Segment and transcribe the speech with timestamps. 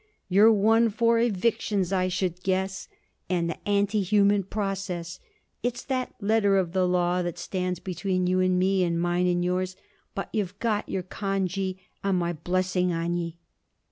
[0.29, 2.87] You're one for evictions, I should guess,
[3.29, 5.19] and the anti human process.
[5.61, 9.45] It's that letter of the law that stands between you and me and mine and
[9.45, 9.75] yours.
[10.15, 13.37] But you've got your congee, and my blessing on ye!'